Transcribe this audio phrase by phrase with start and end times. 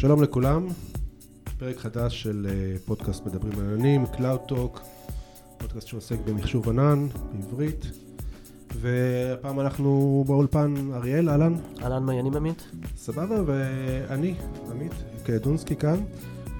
[0.00, 0.66] שלום לכולם,
[1.58, 4.80] פרק חדש של אה, פודקאסט מדברים על עננים, Cloud Talk,
[5.58, 7.86] פודקאסט שעוסק במחשוב ענן בעברית,
[8.74, 11.54] והפעם אנחנו באולפן אריאל, אהלן.
[11.82, 12.64] אהלן מעיינים עמית.
[12.96, 14.34] סבבה, ואני,
[14.70, 14.92] עמית
[15.24, 16.00] קדונסקי כאן,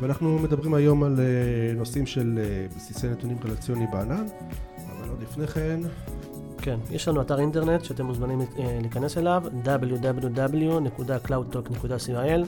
[0.01, 4.27] ואנחנו מדברים היום על אה, נושאים של אה, בסיסי נתונים רלציוני בענן,
[4.77, 5.81] אבל עוד לפני כן,
[6.63, 12.47] כן, יש לנו אתר אינטרנט שאתם מוזמנים אה, להיכנס אליו, www.cloudtalk.co.il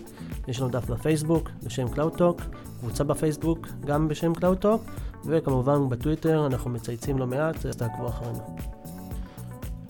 [0.48, 2.42] יש לנו דף בפייסבוק בשם CloudTalk,
[2.80, 4.90] קבוצה בפייסבוק גם בשם CloudTalk,
[5.26, 8.56] וכמובן בטוויטר אנחנו מצייצים לא מעט, אז תעקבו אחרינו.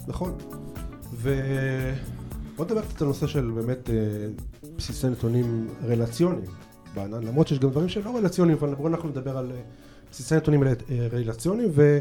[0.07, 0.34] נכון.
[1.12, 3.95] ובוא נדבר קצת על הנושא של באמת אה,
[4.77, 6.45] בסיסי נתונים רלציוניים
[6.95, 9.61] בענן, למרות שיש גם דברים שלא רלציוניים, אבל בואו אנחנו נדבר על אה,
[10.11, 10.62] בסיסי נתונים
[11.12, 11.98] רלציוניים, ו...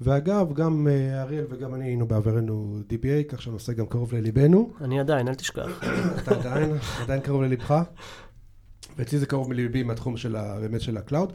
[0.00, 4.72] ואגב, גם אה, אריאל וגם אני היינו בעברנו DBA, כך שהנושא גם קרוב לליבנו.
[4.80, 5.80] אני עדיין, אל תשכח.
[6.22, 6.72] אתה עדיין,
[7.02, 7.82] עדיין קרוב ללבך.
[8.96, 11.32] ואצלי זה קרוב לליבי מהתחום של ה, באמת של ה cloud.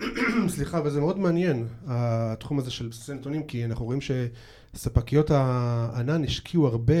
[0.48, 6.66] סליחה, וזה מאוד מעניין, התחום הזה של בסיסי נתונים, כי אנחנו רואים שספקיות הענן השקיעו
[6.66, 6.94] הרבה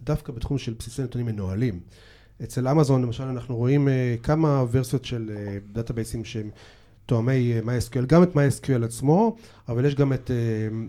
[0.00, 1.80] דווקא בתחום של בסיסי נתונים מנוהלים.
[2.42, 5.30] אצל אמזון למשל אנחנו רואים אה, כמה ורסיות של
[5.72, 6.50] database ים אה, שהם
[7.12, 9.36] תואמי אה, MySQL, גם את MySQL עצמו,
[9.68, 10.30] אבל יש גם את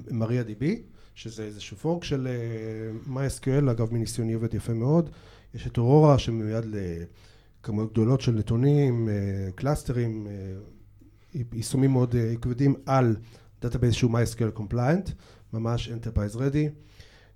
[0.09, 0.73] MariaDB, אה,
[1.15, 5.09] שזה איזשהו fork של אה, MySQL, אגב מניסיוני עובד יפה מאוד,
[5.53, 6.65] יש את אורורה שמיועד
[7.61, 9.09] לכמויות גדולות של נתונים,
[9.55, 10.27] cluster ים,
[11.53, 13.15] יישומים מאוד כבדים על
[13.61, 15.11] database שהוא MySQL Compliant,
[15.53, 16.69] ממש Enterprise Ready.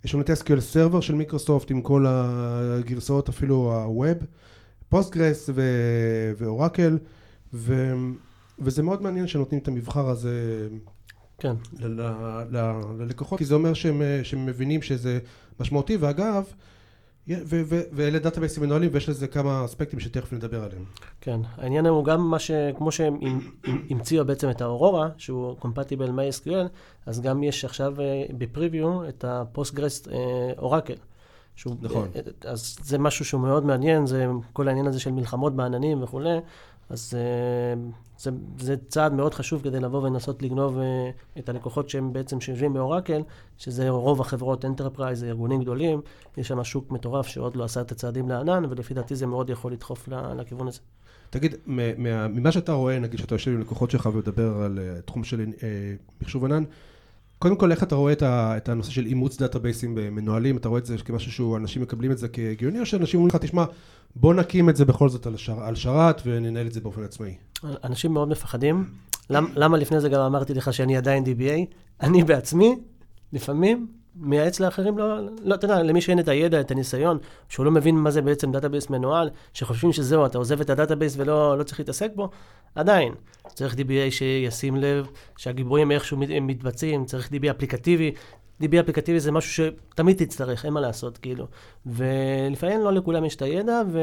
[0.04, 4.26] יש לנו את SQL Server של מיקרוסופט עם כל הגרסאות, אפילו ה-Web,
[4.90, 5.50] Postgres
[6.38, 6.98] ואורקל,
[7.54, 7.94] ו...
[8.60, 10.68] וזה מאוד מעניין שנותנים את המבחר הזה
[11.38, 11.56] כן.
[11.80, 15.20] ל- ל- ל- ללקוחות, כי זה אומר שהם, שהם מבינים שזה
[15.60, 16.44] משמעותי, ואגב,
[17.30, 20.84] ו- ו- ואלה database ים מנוהלים ויש לזה כמה אספקטים שתכף נדבר עליהם.
[21.22, 22.52] כן, העניין הוא גם מה ש...
[22.78, 23.20] כמו שהם
[23.90, 26.68] המציאו בעצם את האורורה, שהוא compatible MySQL,
[27.06, 30.08] אז גם יש עכשיו אה, ב preview את ה Postgres
[30.58, 30.96] אורקל.
[31.56, 32.08] שהוא, נכון.
[32.16, 36.38] אה, אז זה משהו שהוא מאוד מעניין, זה כל העניין הזה של מלחמות בעננים וכולי,
[36.90, 37.82] אז אה,
[38.18, 41.10] זה, זה צעד מאוד חשוב כדי לבוא ולנסות לגנוב אה,
[41.40, 43.22] את הלקוחות שהם בעצם שיושבים באורקל,
[43.58, 46.02] שזה רוב החברות enterprise, ארגונים גדולים,
[46.38, 49.72] יש שם שוק מטורף שעוד לא עשה את הצעדים לענן, ולפי דעתי זה מאוד יכול
[49.72, 50.80] לדחוף לכיוון הזה.
[51.30, 55.46] תגיד, ממה שאתה רואה, נגיד שאתה יושב עם לקוחות שלך ומדבר על אה, תחום של
[56.22, 56.64] מחשוב ענן,
[57.40, 60.58] קודם כל, איך אתה רואה את הנושא של אימוץ database ים מנוהלים?
[60.58, 63.66] אתה רואה את זה כמשהו שאנשים מקבלים את זה כהגיוני, או שאנשים אומרים לך, תשמע,
[64.16, 67.36] בוא נקים את זה בכל זאת על, שר, על שרת וננהל את זה באופן עצמאי?
[67.84, 68.86] אנשים מאוד מפחדים.
[69.30, 71.76] למ, למה לפני זה גם אמרתי לך שאני עדיין DBA?
[72.02, 72.76] אני בעצמי,
[73.34, 73.88] לפעמים,
[74.20, 77.18] מייעץ לאחרים, לא, לא, אתה יודע, למי שאין את הידע, את הניסיון,
[77.50, 81.16] שהוא לא מבין מה זה בעצם database מנוהל, שחושבים שזהו, אתה עוזב את ה database
[81.18, 82.30] ולא לא צריך להתעסק בו,
[82.76, 83.14] עדיין.
[83.54, 85.08] צריך DBA שישים לב
[85.38, 88.12] שהגיבויים איכשהו מתבצעים, צריך DBA אפליקטיבי.
[88.62, 91.48] DBA אפליקטיבי זה משהו שתמיד תצטרך, אין מה לעשות, כאילו.
[91.86, 94.00] ולפעמים לא לכולם יש את הידע, ו...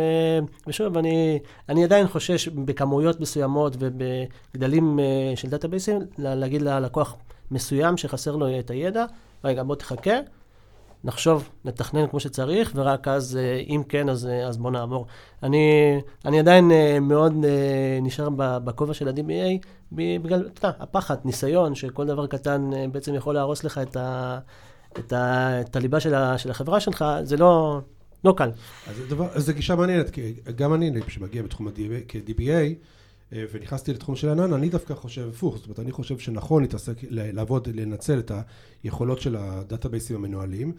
[0.67, 1.39] ושוב, אני,
[1.69, 7.17] אני עדיין חושש בכמויות מסוימות ובגדלים אה, של דאטאבייסים, להגיד ללקוח
[7.51, 9.05] מסוים שחסר לו את הידע,
[9.45, 10.15] רגע, בוא תחכה,
[11.05, 15.07] נחשוב, נתכנן כמו שצריך, ורק אז, אה, אם כן, אז, אה, אז בוא נעבור.
[15.43, 15.59] אני,
[16.25, 17.33] אני עדיין אה, מאוד
[18.03, 23.65] נשאר בכובע של ה-DBA, בגלל, אתה יודע, הפחד, ניסיון, שכל דבר קטן בעצם יכול להרוס
[23.65, 24.39] לך את, ה,
[24.99, 27.81] את, ה, את הליבה של, ה, של החברה שלך, זה לא,
[28.25, 28.51] לא קל.
[29.35, 32.75] אז זו גישה מעניינת, כי גם אני, שמגיע בתחום ה-DBA,
[33.53, 37.69] ונכנסתי לתחום של ענן, אני דווקא חושב הפוך, זאת אומרת, אני חושב שנכון להתעסק, לעבוד,
[37.69, 38.33] לנצל את
[38.83, 40.73] היכולות של ה database ים המנוהלים,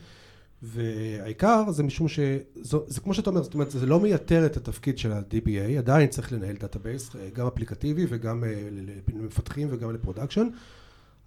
[0.61, 2.39] והעיקר זה משום שזה
[2.87, 6.33] זה כמו שאתה אומר, זאת אומרת, זה לא מייתר את התפקיד של ה-DBA, עדיין צריך
[6.33, 8.69] לנהל database, אה, גם אפליקטיבי וגם אה,
[9.13, 10.47] למפתחים וגם ל production,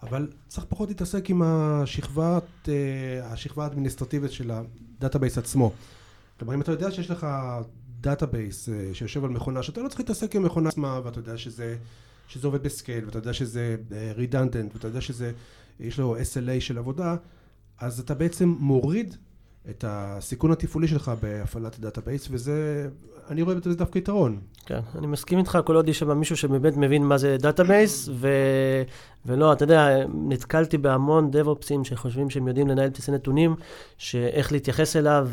[0.03, 2.39] אבל צריך פחות להתעסק עם השכבה,
[3.23, 5.73] השכבה האדמיניסטרטיבית של ה database עצמו.
[6.39, 7.27] כלומר, אם אתה יודע שיש לך
[8.01, 11.77] database אה, שיושב על מכונה שאתה לא צריך להתעסק עם מכונה עצמה ואתה יודע שזה,
[12.29, 13.77] שזה עובד ב scale ואתה יודע שזה
[14.17, 15.33] redundant אה, ואתה יודע שזה
[15.81, 17.17] יש לו SLA של עבודה
[17.79, 19.17] אז אתה בעצם מוריד
[19.71, 22.89] את הסיכון התפעולי שלך בהפעלת database וזה
[23.31, 24.41] אני רואה בזה דווקא יתרון.
[24.67, 28.29] כן, אני מסכים איתך כל עוד יש שם מישהו שבאמת מבין מה זה database ו...
[29.29, 33.57] ולא, אתה יודע, נתקלתי בהמון DevOps ים שחושבים שהם יודעים לנהל בסיסי נתונים,
[33.99, 35.29] שאיך להתייחס אליו,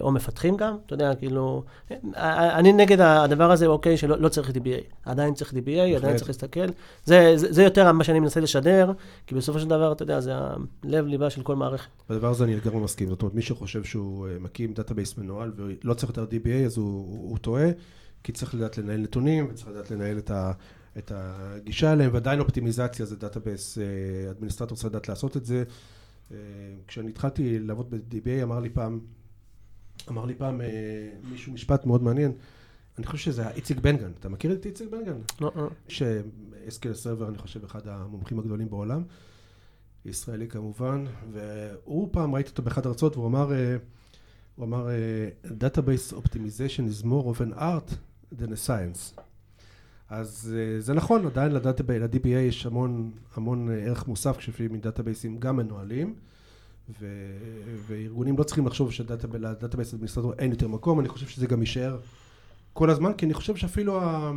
[0.00, 1.62] או מפתחים גם, אתה יודע, כאילו,
[2.16, 4.82] אני נגד הדבר הזה, אוקיי, שלא לא צריך DBA.
[5.04, 6.66] עדיין צריך DBA, עדיין צריך להסתכל.
[7.04, 8.92] זה, זה, זה יותר מה שאני מנסה לשדר,
[9.26, 10.32] כי בסופו של דבר, אתה יודע, זה
[10.84, 11.88] הלב-ליבה של כל מערכת.
[12.10, 13.08] בדבר הזה אני לגמרי מסכים.
[13.08, 17.28] זאת אומרת, מי שחושב שהוא אה, מקים database מנוהל ולא צריך יותר DBA, אז הוא,
[17.30, 17.68] הוא טועה.
[18.22, 20.52] כי צריך לדעת לנהל נתונים, וצריך לדעת לנהל את, ה,
[20.98, 23.78] את הגישה אליהם, ועדיין אופטימיזציה זה database
[24.30, 25.64] administrator צריך לדעת לעשות את זה.
[26.86, 29.00] כשאני התחלתי לעבוד ב-DBA אמר לי פעם,
[30.08, 30.60] אמר לי פעם
[31.30, 32.32] מישהו משפט מאוד מעניין,
[32.98, 35.18] אני חושב שזה איציק בן-גן, אתה מכיר את איציק בן-גן?
[35.40, 35.68] לא, לא.
[35.88, 39.02] ש-SQL Server, אני חושב, אחד המומחים הגדולים בעולם,
[40.04, 43.76] ישראלי כמובן, והוא פעם, ראיתי אותו באחד הרצאות, והוא אמר, אה,
[44.56, 47.94] הוא אמר, אה, Database Optimization is more of an art
[48.38, 49.20] than a science.
[50.10, 55.56] אז אה, זה נכון, עדיין ל-DBA יש המון, המון ערך מוסף כשלפעמים database ים גם
[55.56, 56.14] מנוהלים.
[57.00, 57.06] ו...
[57.86, 61.98] וארגונים לא צריכים לחשוב של database administrator אין יותר מקום, אני חושב שזה גם יישאר
[62.72, 64.32] כל הזמן, כי אני חושב שאפילו ה...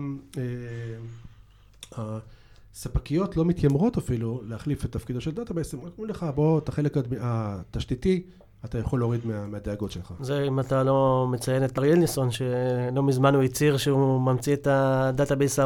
[1.92, 6.98] הספקיות לא מתיימרות אפילו להחליף את תפקידו של database, הם אומרים לך, בוא, את החלק
[7.20, 8.24] התשתיתי,
[8.66, 10.14] אתה יכול להוריד מה, מהדאגות שלך.
[10.20, 14.68] זה אם אתה לא מציין את לארי אליסון, שלא מזמן הוא הצהיר שהוא ממציא את
[14.72, 15.60] ה database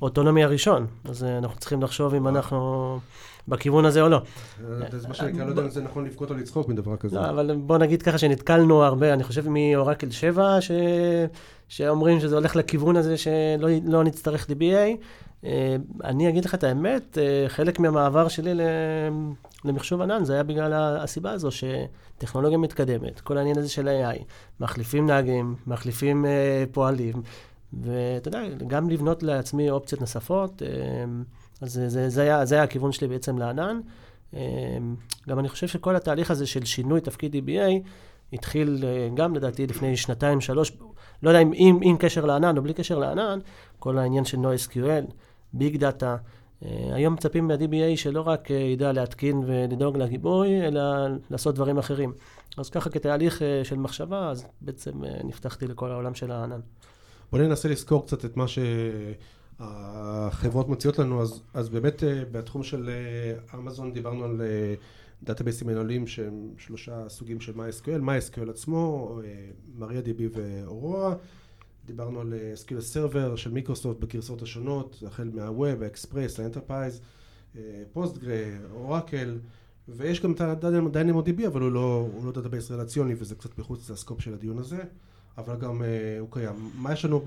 [0.00, 0.86] האוטונומי הראשון.
[1.04, 2.98] אז אה, אנחנו צריכים לחשוב אם אנחנו
[3.48, 4.22] בכיוון הזה או לא.
[4.90, 7.16] זה מה שנקרא, לא יודע אם זה נכון לבכות או לצחוק מדבר כזה.
[7.16, 10.70] לא, אבל בוא נגיד ככה שנתקלנו הרבה, אני חושב מאורקל 7, ש...
[11.68, 14.96] שאומרים שזה הולך לכיוון הזה שלא לא נצטרך DBA.
[15.44, 18.64] אה, אני אגיד לך את האמת, אה, חלק מהמעבר שלי
[19.64, 24.22] למחשוב ענן זה היה בגלל הסיבה הזו שטכנולוגיה מתקדמת, כל העניין הזה של AI,
[24.60, 27.22] מחליפים נהגים, מחליפים אה, פועלים,
[27.72, 30.62] ואתה יודע, גם לבנות לעצמי אופציות נוספות,
[31.60, 33.80] אז זה, זה, זה, היה, זה היה הכיוון שלי בעצם לענן.
[35.28, 37.88] גם אני חושב שכל התהליך הזה של שינוי תפקיד DBA
[38.32, 38.84] התחיל
[39.14, 40.72] גם לדעתי לפני שנתיים, שלוש,
[41.22, 43.38] לא יודע אם עם, עם קשר לענן או בלי קשר לענן,
[43.78, 45.12] כל העניין של NoSQL.
[45.52, 46.16] Big Data.
[46.64, 50.82] אה, היום מצפים מה-DBA שלא רק אה, ידע להתקין ולדאוג לגיבוי, אלא
[51.30, 52.12] לעשות דברים אחרים.
[52.56, 54.92] אז ככה כתהליך אה, של מחשבה, אז בעצם
[55.24, 56.60] נפתחתי לכל העולם של הענן.
[57.32, 58.44] בוא ננסה לזכור קצת את מה
[59.58, 62.02] שהחברות מציעות לנו, אז, אז באמת
[62.32, 62.90] בתחום של
[63.54, 64.40] אמזון דיברנו על
[65.22, 69.18] database ים מנוהלים שהם שלושה סוגים של MySQL, MySQL עצמו,
[69.80, 71.14] MariaDB ואורורה.
[71.90, 76.45] דיברנו על SQL אה, Server של מיקרוסופט בגרסאות השונות, החל מה Web, ה Express, ה
[76.45, 77.00] Enterprise,
[77.92, 79.38] Postgres, אורקל,
[79.88, 83.95] ויש גם את ה-DynamoDB, אבל הוא לא, הוא לא database רלציוני וזה קצת מחוץ ל
[83.95, 84.82] scope של הדיון הזה,
[85.38, 85.84] אבל גם אה,
[86.20, 86.70] הוא קיים.
[86.74, 87.24] מה יש לנו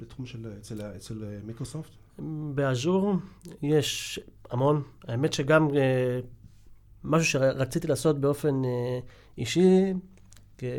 [0.00, 1.90] בתחום של, אצל, אצל אה, מיקרוסופט?
[2.54, 3.14] ב Azure
[3.62, 4.20] יש
[4.50, 4.82] המון.
[5.08, 5.68] האמת שגם
[7.04, 8.62] משהו שרציתי לעשות באופן
[9.38, 9.94] אישי,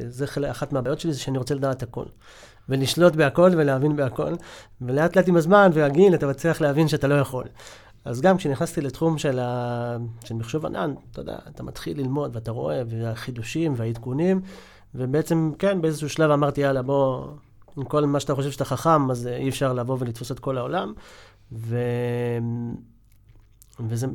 [0.08, 2.06] זה אחת מהבעיות שלי, זה שאני רוצה לדעת הכל.
[2.70, 4.34] ולשלוט בהכל ולהבין בהכל,
[4.82, 7.44] ולאט לאט עם הזמן והגיל אתה מצליח להבין שאתה לא יכול.
[8.06, 9.98] אז גם כשנכנסתי לתחום של, ה...
[10.26, 14.42] של מחשוב ענן, אתה יודע, אתה מתחיל ללמוד ואתה רואה, והחידושים והעדכונים,
[14.96, 17.28] ובעצם, כן, באיזשהו שלב אמרתי, יאללה, בוא,
[17.78, 20.94] עם כל מה שאתה חושב שאתה חכם, אז אי אפשר לבוא ולתפוס את כל העולם.
[21.52, 21.78] ו...
[23.80, 24.08] וזה,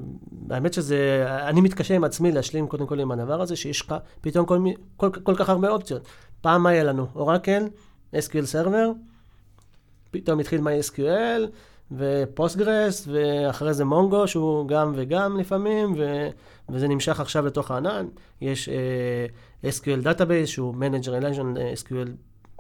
[0.51, 4.47] האמת שזה, אני מתקשה עם עצמי להשלים קודם כל עם הדבר הזה, שיש לך פתאום
[4.47, 4.59] כל,
[4.97, 6.09] כל, כל, כל כך הרבה אופציות.
[6.41, 7.07] פעם מה היה לנו?
[7.15, 7.65] אורקל,
[8.15, 8.89] SQL Server,
[10.11, 11.43] פתאום התחיל MySQL
[11.97, 16.29] ופוסטגרס, ואחרי זה מונגו, שהוא גם וגם לפעמים, ו,
[16.69, 18.07] וזה נמשך עכשיו לתוך הענן.
[18.41, 22.09] יש uh, SQL Database, שהוא Manager Relation אה, SQL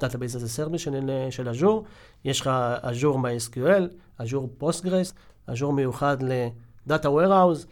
[0.04, 1.84] Database as a Service של, של אג'ור.
[2.24, 2.50] יש לך
[2.80, 3.82] Azure MySQL,
[4.16, 5.14] Azure Postgres,
[5.46, 7.66] Azure מיוחד ל-Data Warehouse,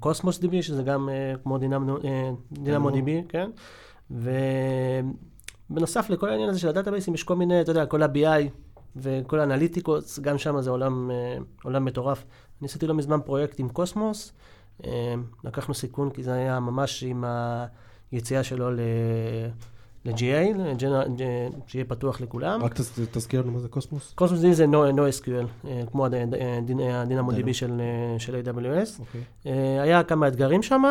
[0.00, 2.02] Cosmos אה, DB, שזה גם אה, כמו Dynamo, אה,
[2.52, 3.50] Dynamo DB, כן?
[4.10, 4.30] ו...
[5.70, 8.48] בנוסף לכל העניין הזה של ה database ים, יש כל מיני, אתה יודע, כל ה-BI
[8.96, 12.24] וכל האנליטיקות, גם שם זה עולם, אה, עולם מטורף.
[12.60, 14.32] אני עשיתי לא מזמן פרויקט עם קוסמוס,
[14.84, 15.14] אה,
[15.44, 17.24] לקחנו סיכון כי זה היה ממש עם
[18.12, 18.80] היציאה שלו ל...
[20.04, 20.58] ל-GA,
[21.66, 22.62] שיהיה פתוח לכולם.
[22.62, 22.74] רק
[23.12, 24.12] תזכיר לנו מה זה Cosmos.
[24.14, 26.06] Cosmos זה NoSQL, אה, כמו
[26.92, 27.80] ה Dynamo DB של
[28.44, 29.00] AWS.
[29.00, 29.20] אוקיי.
[29.80, 30.82] היה כמה אתגרים שם,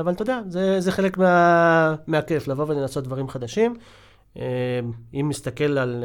[0.00, 0.40] אבל אתה יודע,
[0.78, 1.18] זה חלק
[2.06, 3.76] מהכיף, לבוא ולנסות דברים חדשים.
[5.14, 6.04] אם נסתכל על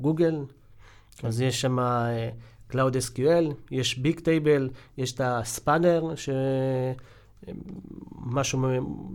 [0.00, 0.38] גוגל,
[1.22, 1.78] אז יש שם
[2.72, 6.28] Cloud SQL, יש Bigtable, יש את ה Spanner, ש...
[8.26, 8.60] משהו,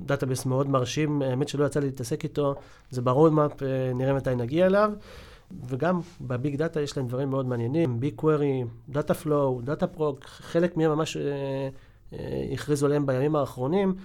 [0.05, 2.55] database מאוד מרשים, האמת שלא יצא לי להתעסק איתו,
[2.89, 4.91] זה ב roadmap, אה, נראה מתי נגיע אליו.
[5.67, 11.17] וגם ב Big Data יש להם דברים מאוד מעניינים, BigQuery, Dataflow, Dataproc, חלק מהם ממש
[11.17, 11.69] אה,
[12.13, 13.95] אה, הכריזו עליהם בימים האחרונים.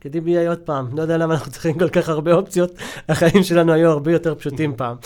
[0.00, 2.70] כ-DBA עוד פעם, לא יודע למה אנחנו צריכים כל כך הרבה אופציות,
[3.08, 4.96] החיים שלנו היו הרבה יותר פשוטים פעם.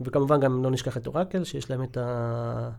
[0.00, 2.70] וכמובן גם לא נשכח את אורקל, שיש להם את ה...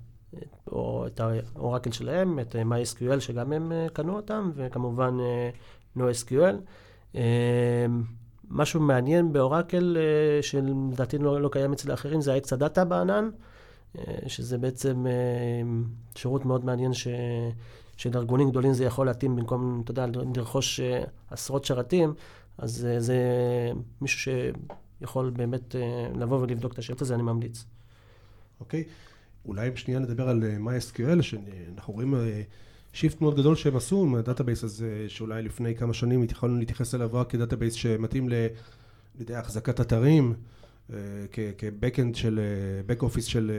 [0.71, 5.49] או את האורקל שלהם, את MySQL שגם הם אה, קנו אותם, וכמובן אה,
[5.97, 6.55] NoSQL.
[7.15, 7.85] אה,
[8.49, 13.29] משהו מעניין באורקל, אה, שלדעתי לא, לא קיים אצל האחרים, זה האקסה דאטה בענן,
[13.97, 15.11] אה, שזה בעצם אה,
[16.15, 17.07] שירות מאוד מעניין ש...
[17.97, 20.05] שלארגונים גדולים זה יכול להתאים במקום, אתה יודע,
[20.35, 20.79] לרכוש
[21.29, 22.13] עשרות שרתים,
[22.57, 23.17] אז זה
[24.01, 24.33] מישהו
[24.99, 25.75] שיכול באמת
[26.15, 27.65] לבוא ולבדוק את השירות הזה, אני ממליץ.
[28.59, 28.85] אוקיי, אוקיי.
[29.45, 32.13] אולי שנייה נדבר על MySQL, שאנחנו רואים
[32.93, 36.95] shift מאוד גדול שהם עשו עם ה database הזה, שאולי לפני כמה שנים התחלנו להתייחס
[36.95, 38.29] אליו רק כ database שמתאים
[39.19, 40.33] לידי החזקת אתרים,
[40.93, 40.97] אה,
[41.57, 42.39] כ backend של,
[42.85, 43.51] back office של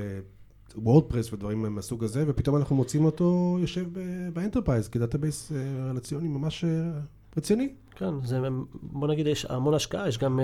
[0.76, 3.86] WordPress ודברים מהסוג הזה, ופתאום אנחנו מוצאים אותו יושב
[4.32, 6.90] ב enterprise כ database אה, רלציוני ממש אה,
[7.36, 7.68] רציני.
[7.96, 8.38] כן, זה,
[8.82, 10.40] בוא נגיד, יש המון השקעה, יש גם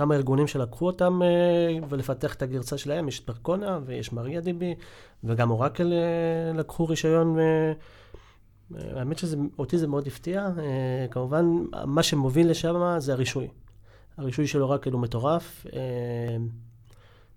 [0.00, 1.20] כמה ארגונים שלקחו אותם
[1.88, 4.74] ולפתח את הגרסה שלהם, יש פרקונה ויש מריה דיבי,
[5.24, 7.38] וגם אורקל אה, לקחו רישיון.
[7.38, 7.72] אה,
[8.96, 10.48] האמת שאותי זה מאוד הפתיע.
[10.58, 11.46] אה, כמובן,
[11.86, 13.48] מה שמוביל לשם זה הרישוי.
[14.16, 15.66] הרישוי של אורקל הוא מטורף,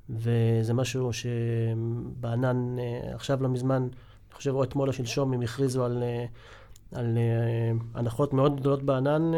[0.10, 2.76] וזה משהו שבענן,
[3.14, 6.04] עכשיו לא מזמן, אני חושב או אתמול או שלשום, הם הכריזו על,
[6.92, 7.18] על
[7.94, 9.32] הנחות מאוד גדולות בענן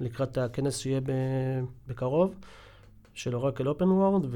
[0.00, 1.00] לקראת הכנס שיהיה
[1.86, 2.34] בקרוב.
[3.18, 4.26] של אורקל אופן וורד,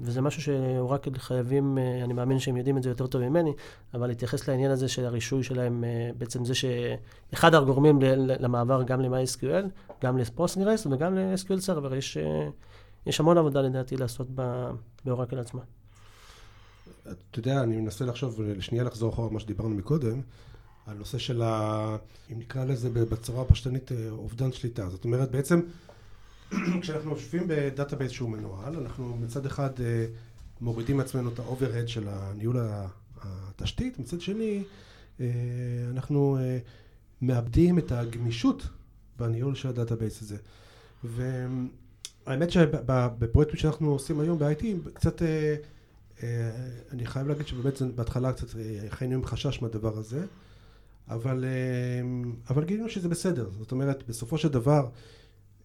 [0.00, 3.52] וזה משהו שאורקל חייבים, אה, אני מאמין שהם יודעים את זה יותר טוב ממני,
[3.94, 9.92] אבל להתייחס לעניין הזה של הרישוי שלהם, אה, בעצם זה שאחד הגורמים למעבר גם ל-MySQL,
[10.02, 12.48] גם לפוסטגרס וגם ל-SQL Server, יש, אה,
[13.06, 14.28] יש המון עבודה לדעתי לעשות
[15.04, 15.60] באורקל עצמה.
[17.02, 20.20] אתה יודע, אני מנסה לחשוב, לשנייה לחזור אחורה מה שדיברנו מקודם,
[20.86, 21.96] על נושא של ה...
[22.32, 24.88] אם נקרא לזה בצורה הפשטנית, אובדן שליטה.
[24.90, 25.60] זאת אומרת, בעצם...
[26.82, 30.06] כשאנחנו יושבים ב database שהוא מנוהל, אנחנו מצד אחד אה,
[30.60, 32.56] מורידים מעצמנו את ה overhead של הניהול
[33.22, 34.64] התשתית, מצד שני
[35.20, 35.26] אה,
[35.90, 36.58] אנחנו אה,
[37.22, 38.66] מאבדים את הגמישות
[39.18, 40.36] בניהול של ה database הזה.
[41.04, 45.22] והאמת שבפרויקטים שאנחנו עושים היום ב-IT, קצת,
[46.90, 48.46] אני חייב להגיד שבאמת בהתחלה קצת
[48.88, 50.24] חיינו עם חשש מהדבר הזה,
[51.14, 51.44] אבל,
[52.50, 53.50] אבל גילינו שזה בסדר.
[53.58, 54.88] זאת אומרת, בסופו של דבר,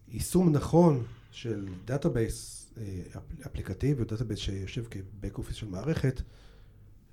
[0.08, 6.22] יישום נכון של database אה, אפליקטיבי, database שיושב כ back office של מערכת,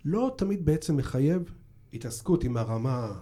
[0.06, 1.54] לא תמיד בעצם מחייב
[1.94, 3.13] התעסקות עם הרמה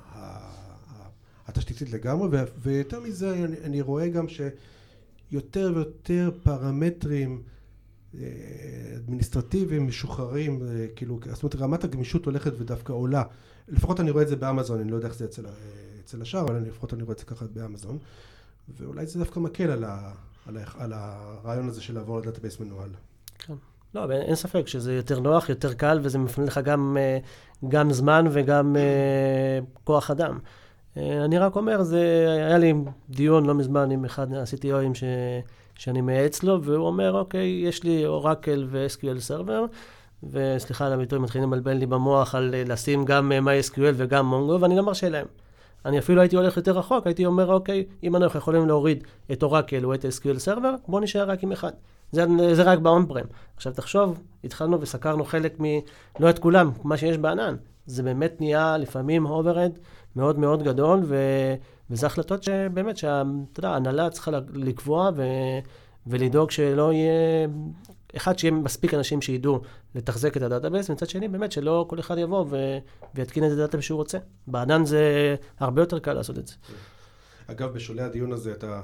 [1.47, 7.43] התשתיתית לגמרי, ויותר מזה אני, רואה גם שיותר ויותר פרמטרים
[8.95, 13.23] אדמיניסטרטיביים משוחררים, אה, כאילו, זאת אומרת רמת הגמישות הולכת ודווקא עולה,
[13.67, 15.45] לפחות אני רואה את זה באמזון, אני לא יודע איך זה אצל,
[16.05, 17.97] אצל השאר, אבל לפחות אני רואה את זה ככה באמזון.
[18.77, 20.11] ואולי זה דווקא מקל על, ה,
[20.47, 22.89] על, ה, על הרעיון הזה של לעבור ל database מנוהל.
[23.39, 23.53] כן.
[23.95, 27.17] לא, אין ספק שזה יותר נוח, יותר קל, וזה מפנה לך גם, אה,
[27.67, 30.39] גם זמן וגם אה, כוח אדם.
[30.97, 32.73] אני רק אומר, זה, היה לי
[33.09, 35.03] דיון לא מזמן עם אחד ה-CTOים ש,
[35.75, 39.65] שאני מייעץ לו, והוא אומר, אוקיי, יש לי Oracle ו-SQL Server,
[40.23, 44.83] וסליחה על הביטוי, מתחילים לבלבל לי במוח על לשים גם MySQL וגם Mongo, ואני לא
[44.83, 45.25] מרשה להם.
[45.85, 49.85] אני אפילו הייתי הולך יותר רחוק, הייתי אומר, אוקיי, אם אנחנו יכולים להוריד את Oracle
[49.85, 51.71] או את SQL Server, בואו נשאר רק עם אחד.
[52.11, 53.25] זה, זה רק prem.
[53.55, 55.63] עכשיו תחשוב, התחלנו וסקרנו חלק מ...
[56.19, 57.55] לא את כולם, מה שיש בענן.
[57.85, 59.71] זה באמת נהיה לפעמים overhead
[60.15, 61.15] מאוד מאוד גדול, ו...
[61.89, 63.23] וזה החלטות שבאמת, שאתה
[63.57, 65.23] יודע, ההנהלה צריכה לקבוע ו...
[66.07, 67.47] ולדאוג שלא יהיה
[68.15, 69.61] אחד, שיהיה מספיק אנשים שידעו
[69.95, 72.77] לתחזק את ה database, ומצד שני, באמת, שלא כל אחד יבוא ו...
[73.15, 74.17] ויתקין את ה database שהוא רוצה.
[74.47, 76.53] בענן זה הרבה יותר קל לעשות את זה.
[77.47, 78.81] אגב, בשולי הדיון הזה אתה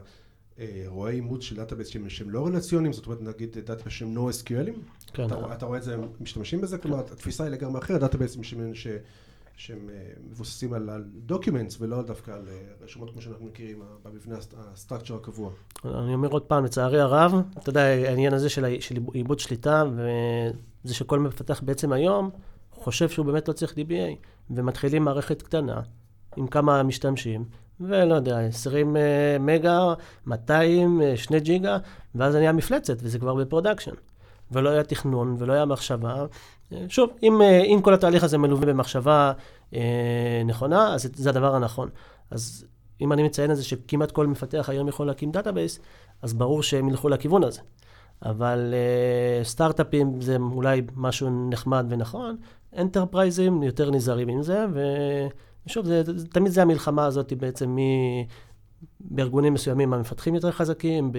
[0.60, 4.80] אה, רואה אימוץ של database שהם לא רלציונים, זאת אומרת, נגיד database שהם NoSQLים?
[5.14, 5.26] כן.
[5.26, 6.78] אתה, אתה רואה את זה, משתמשים בזה?
[6.78, 8.88] כלומר, התפיסה היא לגמרי אחרת, דאטאבייסים ש...
[9.60, 9.96] שהם אה,
[10.30, 10.90] מבוססים על,
[11.30, 15.52] documents ולא דווקא על אה, רשומות כמו שאנחנו מכירים במבנה ה structure הקבוע.
[15.86, 20.94] אני אומר עוד פעם, לצערי הרב, אתה יודע, העניין הזה של, של איבוד שליטה, וזה
[20.94, 22.30] שכל מפתח בעצם היום
[22.72, 24.16] חושב שהוא באמת לא צריך DBA,
[24.50, 25.82] ומתחילים מערכת קטנה
[26.38, 27.46] עם כמה משתמשים,
[27.80, 29.02] ולא יודע, 20 אה,
[29.40, 29.94] מגה,
[30.26, 31.78] 200, 2 ג'יגה,
[32.16, 33.94] ואז זה נהיה מפלצת, וזה כבר ב production.
[34.52, 36.26] ולא היה תכנון, ולא היה מחשבה,
[36.88, 39.32] שוב, אם, אה, אם כל התהליך הזה מלווה במחשבה
[39.74, 41.90] אה, נכונה, אז זה הדבר הנכון.
[42.32, 42.66] אז
[43.02, 45.80] אם אני מציין את זה שכמעט כל מפתח היום יכול להקים database,
[46.22, 47.62] אז ברור שהם ילכו לכיוון הזה.
[48.26, 52.38] אבל אה, סטארט-אפים זה אולי משהו נחמד ונכון,
[52.78, 54.66] אנטרפרייזים יותר נזהרים עם זה,
[55.66, 57.80] ושוב, זה, תמיד זה המלחמה הזאת בעצם מ...
[59.00, 61.12] בארגונים מסוימים המפתחים יותר חזקים,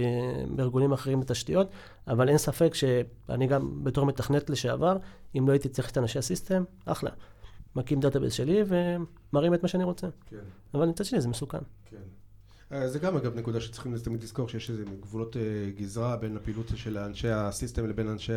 [0.49, 1.71] בארגונים אחרים בתשתיות,
[2.09, 4.97] אבל אין ספק שאני גם בתור מתכנת לשעבר,
[5.39, 7.11] אם לא הייתי צריך את אנשי ה system, אחלה.
[7.77, 10.07] מקים database שלי ומרים את מה שאני רוצה.
[10.27, 10.37] כן.
[10.75, 11.59] אבל מצד שני זה מסוכן.
[11.91, 11.97] כן.
[12.73, 15.43] אה, זה גם אגב נקודה שצריכים תמיד לזכור שיש איזה גבולות אה,
[15.77, 18.33] גזרה בין הפעילות של אנשי ה system לבין אנשי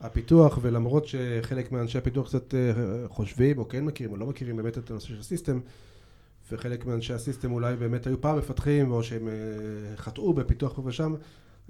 [0.00, 2.72] הפיתוח ולמרות שחלק מאנשי הפיתוח קצת אה,
[3.08, 5.60] חושבים או כן מכירים או לא מכירים באמת את הנושא של ה system
[6.52, 9.28] וחלק מאנשי ה system אולי באמת היו פעם מפתחים או שהם
[9.96, 11.14] חטאו בפיתוח פה ושם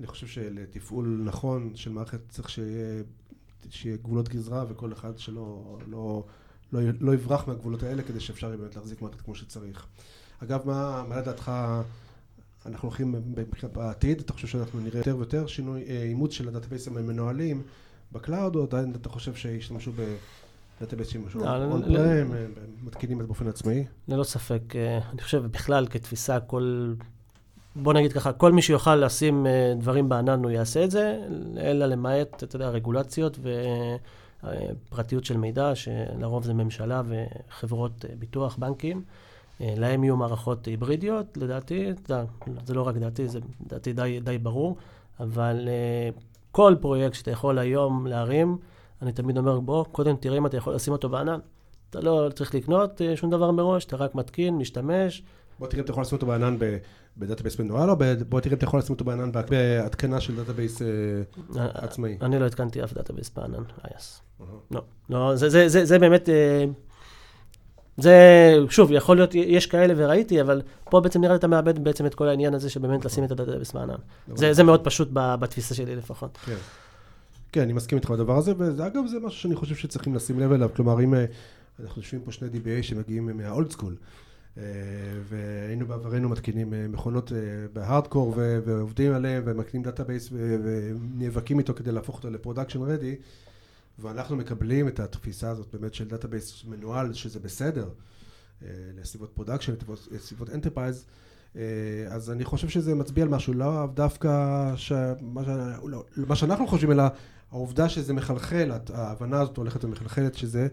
[0.00, 3.02] אני חושב שלתפעול נכון של מערכת צריך שיהיה,
[3.70, 6.24] שיהיה גבולות גזרה וכל אחד שלא לא,
[6.72, 9.86] לא, לא יברח מהגבולות האלה כדי שאפשר באמת להחזיק מערכת כמו שצריך.
[10.42, 11.52] אגב, מה, מה לדעתך
[12.66, 13.14] אנחנו הולכים
[13.72, 14.20] בעתיד?
[14.20, 17.62] אתה חושב שאנחנו נראה יותר ויותר שינוי, אה, אימוץ של הדאטאבייסים המנוהלים
[18.12, 20.49] ב cloud, או עדיין אתה חושב שישתמשו בדאטאבייסים
[21.26, 22.32] משהו און פרם,
[22.82, 23.84] מתקינים את באופן עצמאי?
[24.08, 24.76] ללא ספק.
[24.76, 26.94] אה, אני חושב בכלל כתפיסה, כל...
[27.76, 31.18] בוא נגיד ככה, כל מי שיוכל לשים אה, דברים בענן הוא יעשה את זה,
[31.58, 33.38] אלא למעט, אתה יודע, רגולציות
[34.42, 39.02] ופרטיות של מידע, שלרוב זה ממשלה וחברות ביטוח, בנקים.
[39.60, 41.92] אה, להם יהיו מערכות היברידיות, לדעתי,
[42.64, 44.76] זה, לא רק דעתי, זה לדעתי די, די ברור,
[45.20, 45.68] אבל
[46.50, 48.58] כל פרויקט שאתה יכול היום להרים,
[49.02, 51.38] אני תמיד אומר, בוא, קודם תראה אם אתה יכול לשים אותו בענן.
[51.90, 55.22] אתה לא צריך לקנות אה, שום דבר מראש, אתה רק מתקין, משתמש.
[55.58, 56.56] בוא תראה אם אתה יכול לשים אותו בענן
[57.16, 57.96] ב database מנוהל, או
[58.28, 60.84] בוא תראה אם אתה יכול לשים אותו בענן בהתקנה של database אה,
[61.56, 62.18] עצמאי.
[62.22, 64.22] אני לא התקנתי אף database בענן, IaaS.
[64.70, 66.28] לא, לא, זה, באמת...
[67.96, 72.06] זה, שוב, יכול להיות, יש כאלה וראיתי, אבל פה בעצם נראה לי אתה מאבד בעצם
[72.06, 73.94] את כל העניין הזה שבאמת לשים את ה database בענן.
[74.34, 76.38] זה, זה מאוד פשוט בתפיסה שלי לפחות.
[76.44, 76.56] כן.
[77.52, 80.70] כן, אני מסכים איתך בדבר הזה, ואגב, זה משהו שאני חושב שצריכים לשים לב אליו.
[80.76, 81.24] כלומר, אם אה,
[81.80, 83.96] אנחנו יושבים פה שני DBA שמגיעים מה old school,
[84.58, 84.62] אה,
[85.28, 87.32] והיינו בעברנו מתקינים אה, מכונות
[87.72, 93.16] בהארדקור ועובדים עליהם ומתקינים database ונאבקים איתו כדי להפוך אותו ל production ready,
[93.98, 97.88] ואנחנו מקבלים את התפיסה הזאת באמת של database מנוהל, שזה בסדר,
[99.00, 99.72] לסביבות production,
[100.10, 101.06] לסביבות enterprise,
[102.08, 105.48] אז אני חושב שזה מצביע על משהו, לא דווקא שמה, ש...
[105.84, 107.04] לא, מה שאנחנו חושבים, אלא
[107.52, 110.68] העובדה שזה מחלחל, ההבנה הזאת הולכת ומחלחלת, שזה,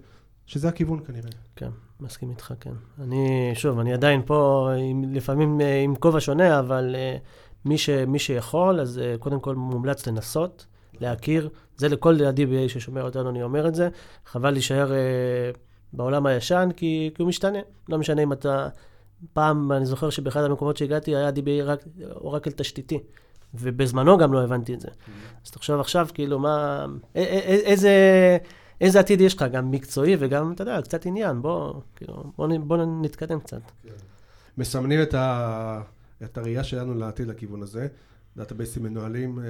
[0.45, 1.29] שזה הכיוון כנראה.
[1.55, 2.73] כן, מסכים איתך, כן.
[3.01, 6.95] אני, שוב, אני עדיין פה, עם, לפעמים אה, עם כובע שונה, אבל
[7.65, 10.65] מי, ש, מי שיכול, אז קודם כל מומלץ לנסות.
[11.01, 13.89] להכיר, זה לכל ה-DBA ששומע אותנו, אני אומר את זה.
[14.25, 14.97] חבל להישאר אה,
[15.93, 17.59] בעולם הישן, כי, כי הוא משתנה.
[17.89, 18.69] לא משנה אם אתה...
[19.33, 21.83] פעם, אני זוכר שבאחד המקומות שהגעתי היה DBA רק
[22.15, 22.99] אורקל תשתיתי.
[23.53, 24.87] ובזמנו גם לא הבנתי את זה.
[25.45, 26.85] אז תחשוב עכשיו, כאילו, מה...
[27.15, 27.91] איזה...
[28.81, 32.77] איזה עתיד יש לך, גם מקצועי וגם, אתה יודע, קצת עניין, בוא, כאילו, בוא, בוא
[33.01, 33.61] נתקדם קצת.
[34.57, 35.81] מסמנים את, ה,
[36.23, 37.87] את הראייה שלנו לעתיד לכיוון הזה,
[38.37, 39.45] דאטאבייסים מנוהלים, אה,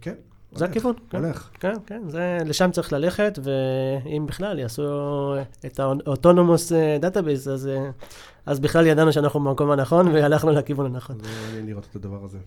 [0.00, 0.14] כן,
[0.52, 0.94] זה הכיוון.
[1.10, 1.24] כן.
[1.24, 1.50] הולך.
[1.60, 5.34] כן, כן, זה, לשם צריך ללכת, ואם בכלל יעשו
[5.66, 7.90] את ה autonomous database, אז, אה,
[8.46, 11.18] אז בכלל ידענו שאנחנו במקום הנכון, והלכנו לכיוון הנכון.
[11.20, 12.38] זה מעניין לראות את הדבר הזה.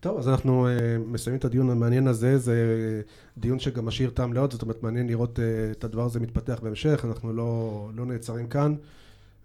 [0.00, 0.70] טוב, אז אנחנו אה,
[1.06, 3.02] מסיימים את הדיון המעניין הזה, זה
[3.38, 7.04] דיון שגם משאיר טעם לעוד, זאת אומרת, מעניין לראות אה, את הדבר הזה מתפתח בהמשך,
[7.04, 8.74] אנחנו לא, לא נעצרים כאן.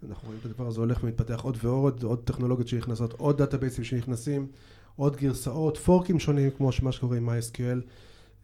[0.08, 4.46] אנחנו רואים את הדבר הזה הולך ומתפתח עוד ועוד, עוד טכנולוגיות שנכנסות, עוד דאטאבייסים שנכנסים.
[4.96, 7.80] עוד גרסאות, פורקים שונים, כמו מה שקורה עם MySQL,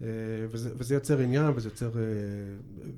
[0.03, 0.07] אה,
[0.51, 2.03] וזה, וזה יוצר עניין, וזה יוצר אה,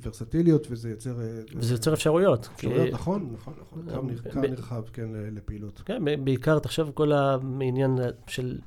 [0.02, 1.20] ורסטיליות, וזה יוצר...
[1.20, 2.48] אה, וזה יוצר אפשרויות.
[2.54, 2.92] אפשרויות, כי...
[2.92, 4.40] נכון, נכון, נכון, קו.
[4.40, 5.82] נרחב, כן, לפעילות.
[5.84, 8.58] כן, בעיקר, תחשוב, כל העניין של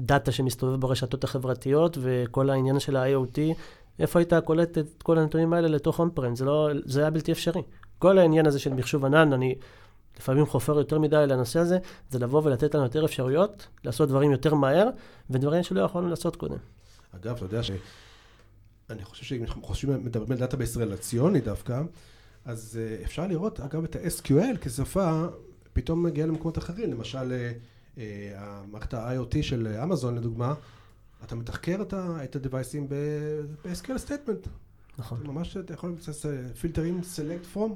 [0.00, 3.38] data שמסתובב ברשתות החברתיות, וכל העניין של ה-IoT,
[3.98, 6.36] איפה היית קולט את כל הנתונים האלה לתוך on-prem?
[6.36, 7.62] זה, לא, זה היה בלתי אפשרי.
[7.98, 9.54] כל העניין הזה של מחשוב ענן, אני
[10.18, 11.78] לפעמים חופר יותר מדי לנושא הזה,
[12.10, 14.88] זה לבוא ולתת לנו יותר אפשרויות, לעשות דברים יותר מהר,
[15.30, 16.56] ודברים שלא יכולנו לעשות קודם.
[17.16, 17.70] אגב, אתה יודע ש...
[18.90, 21.82] אני חושב שאם אנחנו חושבים, מדברים על database רלציוני דווקא,
[22.44, 25.26] אז אה, אפשר לראות, אגב, את ה-SQL כשפה,
[25.72, 26.92] פתאום מגיעה למקומות אחרים.
[26.92, 27.52] למשל, אה,
[28.34, 30.54] המערכת ה-IoT של אמזון, לדוגמה,
[31.24, 34.46] אתה מתחקר את ה-devices ב-SQL statement.
[34.98, 35.18] נכון.
[35.24, 37.70] ממש אתה יכול לעשות פילטרים select from,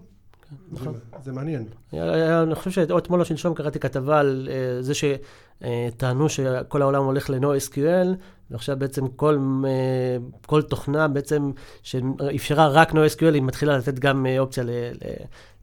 [0.72, 0.94] נכון.
[1.22, 1.66] זה מעניין.
[1.92, 8.08] אני חושב שאתמול או שלשום קראתי כתבה על אה, זה שטענו שכל העולם הולך ל-NoSQL,
[8.50, 11.50] ועכשיו בעצם כל, אה, כל תוכנה בעצם
[11.82, 14.64] שאפשרה רק NoSQL, היא מתחילה לתת גם אה, אופציה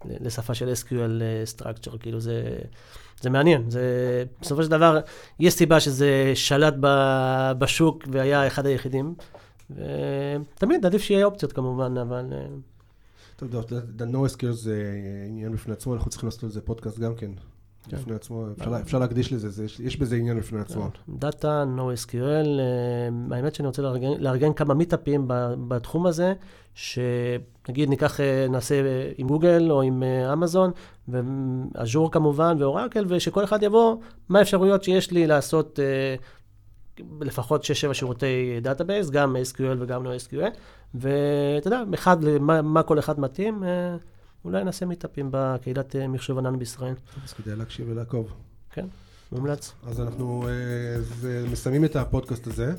[0.05, 1.21] לשפה של SQL
[1.57, 2.57] structure, כאילו זה...
[3.21, 4.99] זה מעניין, זה בסופו של דבר,
[5.39, 6.73] יש סיבה שזה שלט
[7.57, 9.15] בשוק והיה אחד היחידים.
[9.69, 12.25] ותמיד עדיף שיהיה אופציות כמובן, אבל
[13.36, 14.93] אתה יודע, ה-NoSQL זה
[15.27, 17.31] עניין בפני עצמו, אנחנו צריכים לעשות על זה פודקאסט גם כן.
[17.89, 17.97] כן.
[17.97, 20.89] בפני עצמו, אפשר, אפשר להקדיש לזה, זה, יש, בזה עניין בפני עצמו.
[21.09, 22.15] דאטה, NoSQL,
[22.59, 25.25] אה, האמת שאני רוצה לארגן, לארגן כמה מיטאפים
[25.67, 26.33] בתחום הזה,
[26.73, 30.71] שנגיד ניקח, אה, נעשה אה, עם גוגל או עם אמזון,
[31.07, 33.95] ואז'ור כמובן, ואורקל, ושכל אחד יבוא,
[34.29, 35.79] מה האפשרויות שיש לי לעשות
[37.21, 40.57] לפחות 6-7 שירותי database, גם SQL וגם NoSQL,
[40.95, 42.17] ואתה יודע, אחד,
[42.63, 43.63] מה כל אחד מתאים,
[44.45, 46.93] אולי נעשה מיטאפים בקהילת אה, מחשוב ענן בישראל.
[47.23, 48.34] אז כדאי להקשיב ולעקוב.
[49.32, 49.73] מומלץ.
[49.88, 50.51] אז אנחנו אה,
[51.01, 52.73] זה, מסיימים את הפודקאסט הזה.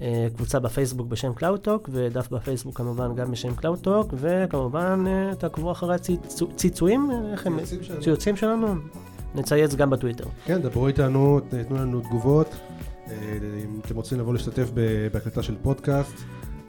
[0.00, 5.94] אה, קבוצה בפייסבוק בשם CloudTalk, ודף בפייסבוק כמובן גם בשם CloudTalk, וכמובן אה, תעקבו אחרי
[5.94, 7.58] הציצועים, איך הם?
[8.00, 8.74] ציוצים שלנו.
[9.34, 10.24] נצייץ גם בטוויטר.
[10.44, 12.54] כן, דברו איתנו, תנו לנו תגובות.
[13.08, 13.14] אה,
[13.64, 14.70] אם אתם רוצים לבוא להשתתף
[15.12, 16.14] בהקלטה של פודקאסט,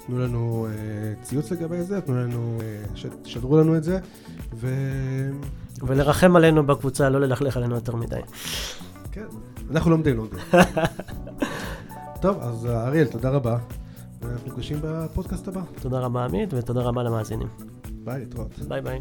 [0.08, 4.00] תנו לנו אה, ציוץ לגבי זה, תנו לנו, אה, שדרו לנו את זה,
[4.54, 4.68] ו...
[5.82, 8.20] ולרחם עלינו בקבוצה, לא ללכלך עלינו יותר מדי.
[9.12, 9.26] כן,
[9.72, 10.40] אנחנו לומדים, לומדים.
[12.22, 13.58] טוב, אז אריאל, תודה רבה.
[14.22, 15.62] ואנחנו נפגשים בפודקאסט הבא.
[15.82, 17.48] תודה רבה עמית, ותודה רבה למאזינים.
[18.04, 18.60] ביי, להתראות.
[18.68, 19.00] ביי ביי.